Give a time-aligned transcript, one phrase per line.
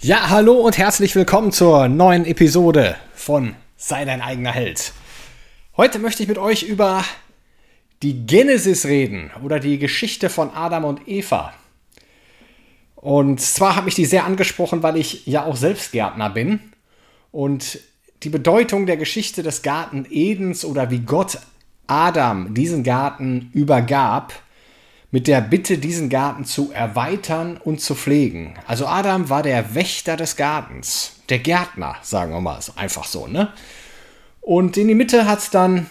[0.00, 4.92] Ja, hallo und herzlich willkommen zur neuen Episode von Sei dein eigener Held.
[5.76, 7.04] Heute möchte ich mit euch über
[8.04, 11.52] die Genesis reden oder die Geschichte von Adam und Eva.
[12.94, 16.60] Und zwar hat mich die sehr angesprochen, weil ich ja auch selbst Gärtner bin
[17.32, 17.80] und
[18.22, 21.40] die Bedeutung der Geschichte des Garten Edens oder wie Gott
[21.88, 24.32] Adam diesen Garten übergab,
[25.10, 28.54] mit der Bitte, diesen Garten zu erweitern und zu pflegen.
[28.66, 33.52] Also Adam war der Wächter des Gartens, der Gärtner, sagen wir mal, einfach so, ne?
[34.40, 35.86] Und in die Mitte hat dann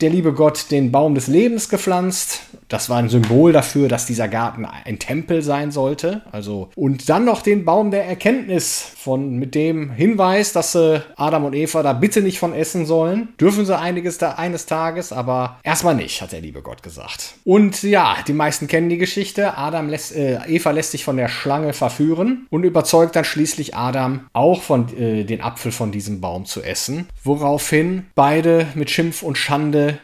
[0.00, 2.40] der liebe Gott den Baum des Lebens gepflanzt.
[2.68, 6.22] Das war ein Symbol dafür, dass dieser Garten ein Tempel sein sollte.
[6.32, 11.44] Also und dann noch den Baum der Erkenntnis von mit dem Hinweis, dass äh, Adam
[11.44, 13.28] und Eva da bitte nicht von essen sollen.
[13.40, 17.34] Dürfen sie einiges da eines Tages, aber erstmal nicht, hat der liebe Gott gesagt.
[17.44, 19.56] Und ja, die meisten kennen die Geschichte.
[19.56, 24.26] Adam lässt äh, Eva lässt sich von der Schlange verführen und überzeugt dann schließlich Adam
[24.32, 29.38] auch von äh, den Apfel von diesem Baum zu essen, woraufhin beide mit Schimpf und
[29.38, 29.95] Schande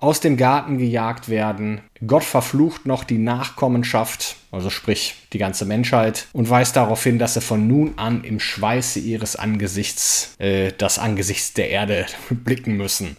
[0.00, 1.82] aus dem Garten gejagt werden.
[2.06, 7.34] Gott verflucht noch die Nachkommenschaft, also sprich die ganze Menschheit, und weist darauf hin, dass
[7.34, 13.16] sie von nun an im Schweiße ihres Angesichts äh, das Angesicht der Erde blicken müssen.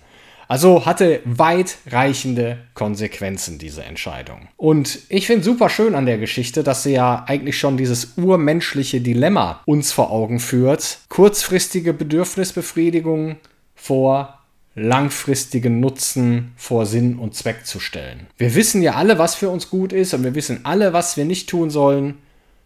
[0.51, 4.49] Also hatte weitreichende Konsequenzen diese Entscheidung.
[4.57, 8.99] Und ich finde super schön an der Geschichte, dass sie ja eigentlich schon dieses urmenschliche
[8.99, 10.97] Dilemma uns vor Augen führt.
[11.07, 13.37] Kurzfristige Bedürfnisbefriedigung
[13.75, 14.40] vor
[14.75, 18.27] langfristigen Nutzen vor Sinn und Zweck zu stellen.
[18.37, 21.25] Wir wissen ja alle, was für uns gut ist und wir wissen alle, was wir
[21.25, 22.17] nicht tun sollen.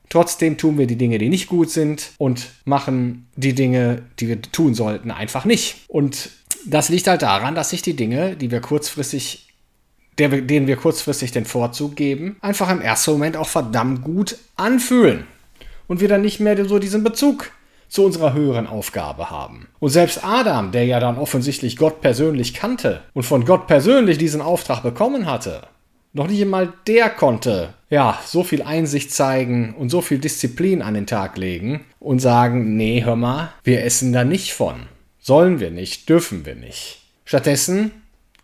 [0.09, 4.41] Trotzdem tun wir die Dinge, die nicht gut sind und machen die Dinge, die wir
[4.41, 5.77] tun sollten, einfach nicht.
[5.87, 6.29] Und
[6.65, 9.47] das liegt halt daran, dass sich die Dinge, die wir kurzfristig,
[10.19, 15.25] der, denen wir kurzfristig den Vorzug geben, einfach im ersten Moment auch verdammt gut anfühlen.
[15.87, 17.51] Und wir dann nicht mehr so diesen Bezug
[17.95, 19.67] zu unserer höheren Aufgabe haben.
[19.79, 24.41] Und selbst Adam, der ja dann offensichtlich Gott persönlich kannte und von Gott persönlich diesen
[24.41, 25.63] Auftrag bekommen hatte,
[26.11, 30.93] noch nicht einmal der konnte, ja, so viel Einsicht zeigen und so viel Disziplin an
[30.93, 34.87] den Tag legen und sagen, nee, hör mal, wir essen da nicht von.
[35.19, 37.01] Sollen wir nicht, dürfen wir nicht.
[37.25, 37.91] Stattdessen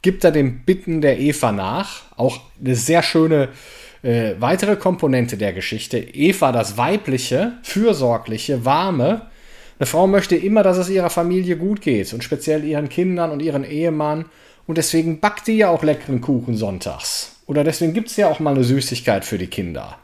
[0.02, 3.50] gibt er dem Bitten der Eva nach, auch eine sehr schöne
[4.02, 5.98] äh, weitere Komponente der Geschichte.
[5.98, 9.28] Eva, das weibliche, fürsorgliche, warme,
[9.82, 13.42] eine Frau möchte immer, dass es ihrer Familie gut geht und speziell ihren Kindern und
[13.42, 14.26] ihren Ehemann.
[14.68, 17.38] Und deswegen backt die ja auch leckeren Kuchen sonntags.
[17.48, 19.98] Oder deswegen gibt es ja auch mal eine Süßigkeit für die Kinder.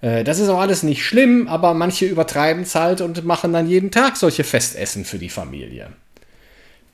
[0.00, 3.68] Äh, das ist auch alles nicht schlimm, aber manche übertreiben es halt und machen dann
[3.68, 5.90] jeden Tag solche Festessen für die Familie.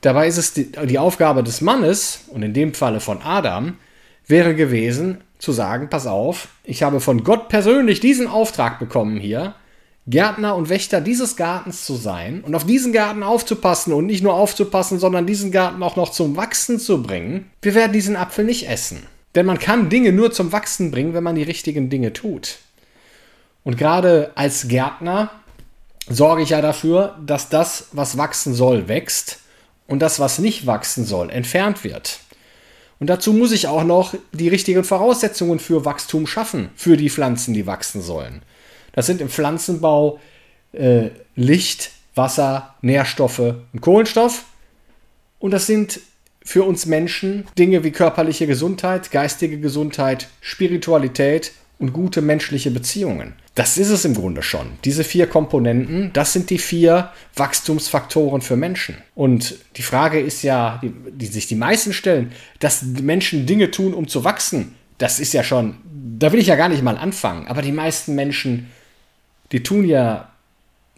[0.01, 3.79] Dabei ist es die, die Aufgabe des Mannes, und in dem Falle von Adam,
[4.27, 9.55] wäre gewesen, zu sagen, pass auf, ich habe von Gott persönlich diesen Auftrag bekommen hier,
[10.07, 14.35] Gärtner und Wächter dieses Gartens zu sein und auf diesen Garten aufzupassen und nicht nur
[14.35, 18.69] aufzupassen, sondern diesen Garten auch noch zum Wachsen zu bringen, wir werden diesen Apfel nicht
[18.69, 19.07] essen.
[19.33, 22.59] Denn man kann Dinge nur zum Wachsen bringen, wenn man die richtigen Dinge tut.
[23.63, 25.31] Und gerade als Gärtner
[26.07, 29.39] sorge ich ja dafür, dass das, was wachsen soll, wächst
[29.87, 32.19] und das, was nicht wachsen soll, entfernt wird.
[32.99, 37.53] Und dazu muss ich auch noch die richtigen Voraussetzungen für Wachstum schaffen, für die Pflanzen,
[37.53, 38.43] die wachsen sollen.
[38.95, 40.19] Das sind im Pflanzenbau
[40.71, 43.39] äh, Licht, Wasser, Nährstoffe
[43.73, 44.45] und Kohlenstoff.
[45.37, 45.99] Und das sind
[46.43, 53.33] für uns Menschen Dinge wie körperliche Gesundheit, geistige Gesundheit, Spiritualität und gute menschliche Beziehungen.
[53.53, 54.67] Das ist es im Grunde schon.
[54.85, 58.97] Diese vier Komponenten, das sind die vier Wachstumsfaktoren für Menschen.
[59.13, 63.93] Und die Frage ist ja, die, die sich die meisten stellen, dass Menschen Dinge tun,
[63.93, 64.75] um zu wachsen.
[64.97, 65.77] Das ist ja schon,
[66.17, 67.47] da will ich ja gar nicht mal anfangen.
[67.47, 68.69] Aber die meisten Menschen
[69.55, 70.33] die tun ja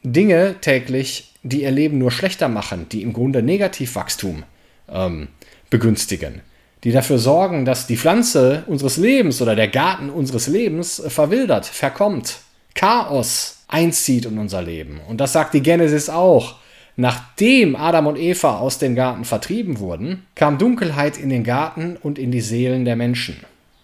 [0.01, 4.45] Dinge täglich, die ihr Leben nur schlechter machen, die im Grunde Negativwachstum
[4.89, 5.27] ähm,
[5.69, 6.41] begünstigen,
[6.83, 12.39] die dafür sorgen, dass die Pflanze unseres Lebens oder der Garten unseres Lebens verwildert, verkommt,
[12.73, 15.01] Chaos einzieht in unser Leben.
[15.07, 16.55] Und das sagt die Genesis auch.
[16.95, 22.17] Nachdem Adam und Eva aus dem Garten vertrieben wurden, kam Dunkelheit in den Garten und
[22.17, 23.37] in die Seelen der Menschen.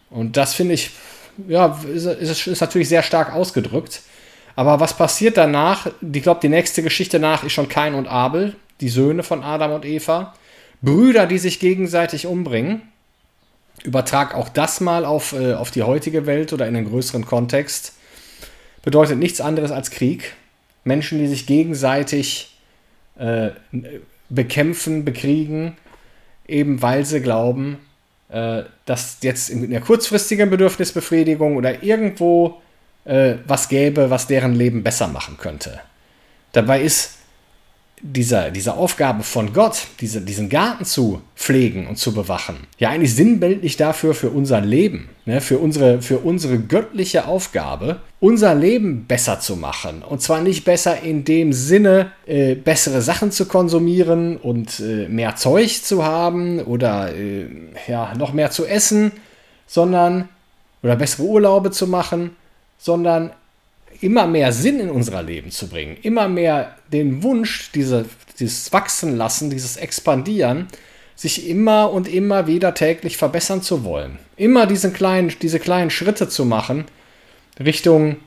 [0.09, 0.89] Und das finde ich,
[1.47, 4.01] ja, ist, ist, ist natürlich sehr stark ausgedrückt.
[4.55, 5.87] Aber was passiert danach?
[6.01, 9.71] Ich glaube, die nächste Geschichte nach ist schon Kain und Abel, die Söhne von Adam
[9.71, 10.33] und Eva.
[10.81, 12.81] Brüder, die sich gegenseitig umbringen.
[13.83, 17.93] Übertrag auch das mal auf, äh, auf die heutige Welt oder in einen größeren Kontext.
[18.83, 20.35] Bedeutet nichts anderes als Krieg.
[20.83, 22.57] Menschen, die sich gegenseitig
[23.17, 23.51] äh,
[24.29, 25.77] bekämpfen, bekriegen,
[26.47, 27.79] eben weil sie glauben,
[28.29, 32.61] äh, dass jetzt in der kurzfristigen Bedürfnisbefriedigung oder irgendwo
[33.05, 35.79] äh, was gäbe, was deren Leben besser machen könnte.
[36.51, 37.17] Dabei ist
[38.05, 43.15] dieser, diese Aufgabe von Gott, diese, diesen Garten zu pflegen und zu bewachen, ja eigentlich
[43.15, 49.39] sinnbildlich dafür für unser Leben, ne, für, unsere, für unsere göttliche Aufgabe, unser Leben besser
[49.39, 50.03] zu machen.
[50.03, 55.37] Und zwar nicht besser in dem Sinne, äh, bessere Sachen zu konsumieren und äh, mehr
[55.37, 57.45] Zeug zu haben oder äh,
[57.87, 59.13] ja, noch mehr zu essen,
[59.65, 60.27] sondern
[60.83, 62.35] oder bessere Urlaube zu machen,
[62.77, 63.31] sondern
[64.01, 68.05] immer mehr Sinn in unser Leben zu bringen, immer mehr den Wunsch, diese,
[68.39, 70.67] dieses Wachsen lassen, dieses Expandieren,
[71.15, 74.17] sich immer und immer wieder täglich verbessern zu wollen.
[74.35, 76.85] Immer diesen kleinen, diese kleinen Schritte zu machen
[77.59, 78.17] Richtung,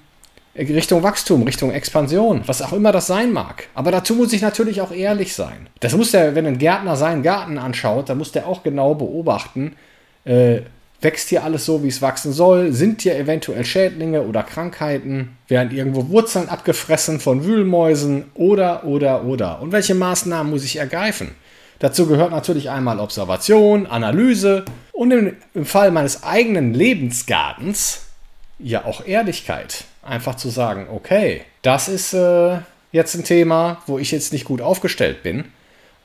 [0.57, 3.69] Richtung Wachstum, Richtung Expansion, was auch immer das sein mag.
[3.75, 5.69] Aber dazu muss ich natürlich auch ehrlich sein.
[5.81, 9.75] Das muss der, wenn ein Gärtner seinen Garten anschaut, dann muss der auch genau beobachten,
[10.25, 10.61] äh,
[11.01, 12.73] Wächst hier alles so, wie es wachsen soll?
[12.73, 15.37] Sind hier eventuell Schädlinge oder Krankheiten?
[15.47, 18.25] Werden irgendwo Wurzeln abgefressen von Wühlmäusen?
[18.35, 19.61] Oder, oder, oder?
[19.61, 21.33] Und welche Maßnahmen muss ich ergreifen?
[21.79, 28.07] Dazu gehört natürlich einmal Observation, Analyse und im, im Fall meines eigenen Lebensgartens
[28.59, 29.85] ja auch Ehrlichkeit.
[30.03, 32.59] Einfach zu sagen, okay, das ist äh,
[32.93, 35.45] jetzt ein Thema, wo ich jetzt nicht gut aufgestellt bin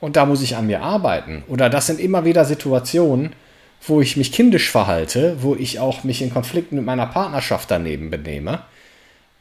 [0.00, 1.44] und da muss ich an mir arbeiten.
[1.48, 3.32] Oder das sind immer wieder Situationen,
[3.86, 8.10] wo ich mich kindisch verhalte, wo ich auch mich in Konflikten mit meiner Partnerschaft daneben
[8.10, 8.60] benehme,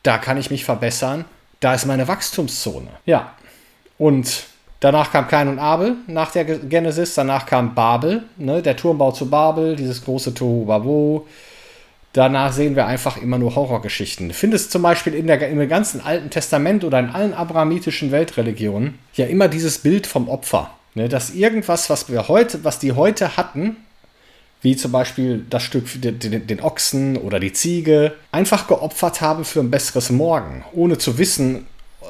[0.04, 1.26] da kann ich mich verbessern.
[1.60, 2.90] Da ist meine Wachstumszone.
[3.06, 3.34] Ja.
[4.00, 4.46] Und
[4.80, 7.14] danach kam Kain und Abel nach der Genesis.
[7.14, 11.26] Danach kam Babel, ne, der Turmbau zu Babel, dieses große Tohu
[12.14, 14.30] Danach sehen wir einfach immer nur Horrorgeschichten.
[14.30, 18.98] Du findest zum Beispiel in der, im ganzen Alten Testament oder in allen abrahamitischen Weltreligionen
[19.14, 20.72] ja immer dieses Bild vom Opfer.
[20.94, 23.78] Ne, dass irgendwas, was wir heute, was die heute hatten,
[24.62, 29.60] wie zum Beispiel das Stück, den, den Ochsen oder die Ziege, einfach geopfert haben für
[29.60, 31.66] ein besseres Morgen, ohne zu wissen,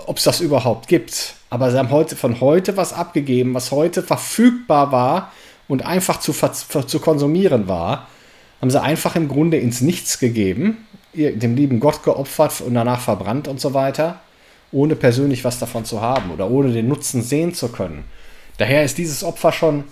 [0.05, 1.35] ob es das überhaupt gibt.
[1.49, 5.31] Aber sie haben heute von heute was abgegeben, was heute verfügbar war
[5.67, 8.07] und einfach zu, zu konsumieren war,
[8.61, 13.47] haben sie einfach im Grunde ins Nichts gegeben, dem lieben Gott geopfert und danach verbrannt
[13.47, 14.19] und so weiter,
[14.71, 18.03] ohne persönlich was davon zu haben oder ohne den Nutzen sehen zu können.
[18.57, 19.85] Daher ist dieses Opfer schon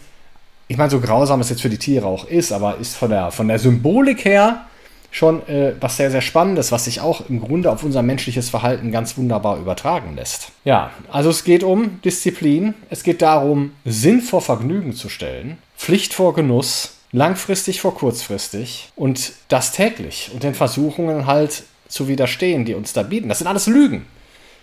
[0.70, 3.32] ich meine, so grausam es jetzt für die Tiere auch ist, aber ist von der,
[3.32, 4.66] von der Symbolik her
[5.12, 8.92] schon äh, was sehr, sehr Spannendes, was sich auch im Grunde auf unser menschliches Verhalten
[8.92, 10.52] ganz wunderbar übertragen lässt.
[10.66, 16.14] Ja, also es geht um Disziplin, es geht darum, Sinn vor Vergnügen zu stellen, Pflicht
[16.14, 22.76] vor Genuss, langfristig vor kurzfristig und das täglich und den Versuchungen halt zu widerstehen, die
[22.76, 23.30] uns da bieten.
[23.30, 24.06] Das sind alles Lügen.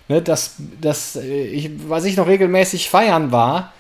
[0.07, 3.73] Ne, das, das, äh, ich, was ich noch regelmäßig feiern war,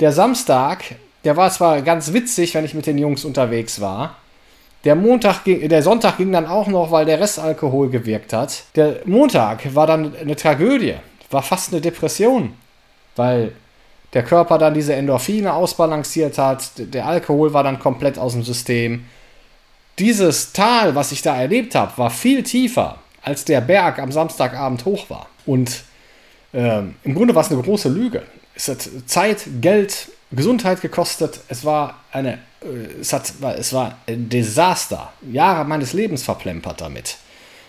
[0.00, 0.84] der Samstag
[1.24, 4.16] der war zwar ganz witzig, wenn ich mit den Jungs unterwegs war.
[4.84, 8.64] Der Montag ging, der Sonntag ging dann auch noch, weil der Restalkohol gewirkt hat.
[8.74, 10.96] Der Montag war dann eine Tragödie,
[11.30, 12.54] war fast eine Depression,
[13.14, 13.52] weil
[14.12, 19.04] der Körper dann diese Endorphine ausbalanciert hat, der Alkohol war dann komplett aus dem System.
[19.98, 24.84] Dieses Tal, was ich da erlebt habe, war viel tiefer, als der Berg am Samstagabend
[24.84, 25.28] hoch war.
[25.46, 25.84] Und
[26.52, 28.22] ähm, im Grunde war es eine große Lüge.
[28.54, 31.40] Es hat Zeit, Geld, Gesundheit gekostet.
[31.48, 35.12] Es war eine, äh, es, hat, es war ein Desaster.
[35.30, 37.18] Jahre meines Lebens verplempert damit.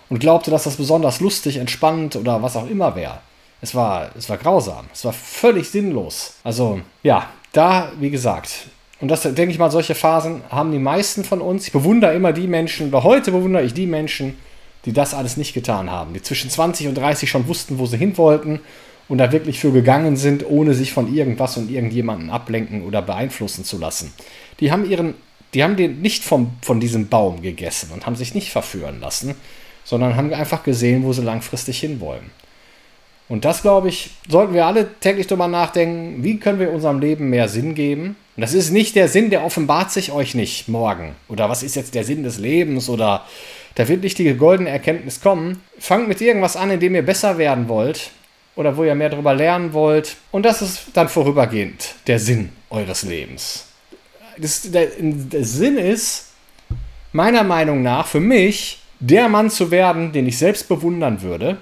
[0.10, 3.20] Und glaubte, dass das besonders lustig, entspannend oder was auch immer wäre.
[3.62, 4.86] Es war, es war grausam.
[4.94, 6.34] Es war völlig sinnlos.
[6.44, 8.68] Also, ja, da, wie gesagt,
[9.00, 11.68] und das denke ich mal, solche Phasen haben die meisten von uns.
[11.68, 14.38] Ich bewundere immer die Menschen, oder heute bewundere ich die Menschen,
[14.86, 17.98] die das alles nicht getan haben, die zwischen 20 und 30 schon wussten, wo sie
[17.98, 18.62] hin wollten
[19.10, 23.66] und da wirklich für gegangen sind, ohne sich von irgendwas und irgendjemanden ablenken oder beeinflussen
[23.66, 24.14] zu lassen.
[24.60, 25.16] Die haben ihren,
[25.54, 29.36] die haben den nicht vom, von diesem Baum gegessen und haben sich nicht verführen lassen,
[29.84, 32.32] sondern haben einfach gesehen, wo sie langfristig hinwollen.
[33.30, 37.30] Und das, glaube ich, sollten wir alle täglich darüber nachdenken, wie können wir unserem Leben
[37.30, 38.16] mehr Sinn geben.
[38.36, 41.16] Und das ist nicht der Sinn, der offenbart sich euch nicht morgen.
[41.30, 42.90] Oder was ist jetzt der Sinn des Lebens?
[42.90, 43.26] Oder
[43.76, 45.62] da wird nicht die goldene Erkenntnis kommen.
[45.80, 48.12] Fangt mit irgendwas an, in dem ihr besser werden wollt
[48.56, 50.18] oder wo ihr mehr darüber lernen wollt.
[50.32, 53.68] Und das ist dann vorübergehend der Sinn eures Lebens.
[54.38, 56.30] Das, der, der Sinn ist,
[57.12, 61.58] meiner Meinung nach, für mich, der Mann zu werden, den ich selbst bewundern würde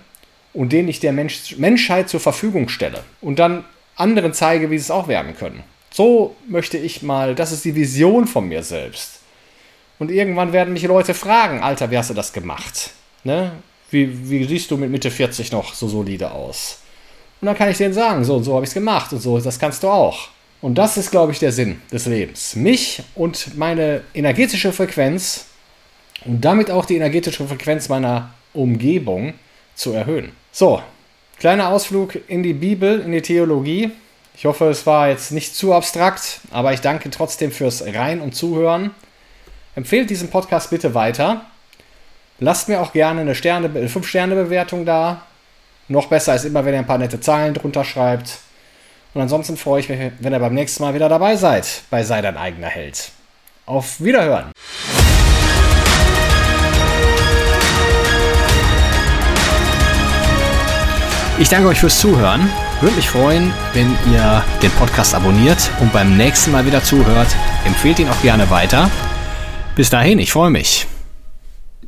[0.54, 4.84] und den ich der Mensch, Menschheit zur Verfügung stelle und dann anderen zeige, wie sie
[4.84, 5.64] es auch werden können.
[5.94, 9.20] So möchte ich mal, das ist die Vision von mir selbst.
[10.00, 12.92] Und irgendwann werden mich Leute fragen, Alter, wie hast du das gemacht?
[13.24, 13.52] Ne?
[13.92, 16.81] Wie, wie siehst du mit Mitte 40 noch so solide aus?
[17.42, 19.40] Und dann kann ich denen sagen, so und so habe ich es gemacht und so,
[19.40, 20.30] das kannst du auch.
[20.62, 22.56] Und das ist, glaube ich, der Sinn des Lebens.
[22.56, 25.48] Mich und meine energetische Frequenz
[26.24, 29.34] und damit auch die energetische Frequenz meiner Umgebung
[29.74, 30.34] zu erhöhen.
[30.52, 30.84] So,
[31.40, 33.90] kleiner Ausflug in die Bibel, in die Theologie.
[34.36, 38.36] Ich hoffe, es war jetzt nicht zu abstrakt, aber ich danke trotzdem fürs Rein und
[38.36, 38.92] Zuhören.
[39.76, 41.46] Empfehlt diesen Podcast bitte weiter.
[42.40, 45.24] Lasst mir auch gerne eine 5-Sterne-Bewertung da.
[45.92, 48.38] Noch besser ist immer, wenn ihr ein paar nette Zahlen drunter schreibt.
[49.14, 52.22] Und ansonsten freue ich mich, wenn ihr beim nächsten Mal wieder dabei seid bei Sei
[52.22, 53.12] dein eigener Held.
[53.66, 54.52] Auf Wiederhören!
[61.40, 62.50] Ich danke euch fürs Zuhören.
[62.80, 67.36] Würde mich freuen, wenn ihr den Podcast abonniert und beim nächsten Mal wieder zuhört.
[67.66, 68.90] Empfehlt ihn auch gerne weiter.
[69.76, 70.88] Bis dahin, ich freue mich.